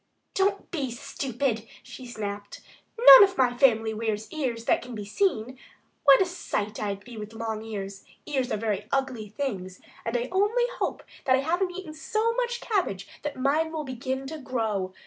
[0.33, 2.61] "Don't be stupid!" she snapped.
[2.97, 5.59] "None of my family wears ears that can be seen.
[6.05, 8.03] What a sight I'd be with long ears!
[8.25, 12.61] Ears are very ugly things, and I only hope that I haven't eaten so much
[12.61, 14.91] cabbage that mine will begin to grow....